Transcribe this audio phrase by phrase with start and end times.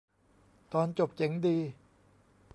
[0.73, 1.57] ตอนจบเจ๋งดี